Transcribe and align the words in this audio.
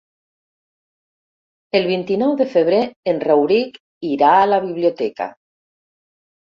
El 1.81 1.85
vint-i-nou 1.91 2.33
de 2.41 2.49
febrer 2.55 2.81
en 3.15 3.23
Rauric 3.29 3.81
irà 4.15 4.35
a 4.43 4.53
la 4.55 4.63
biblioteca. 4.69 5.33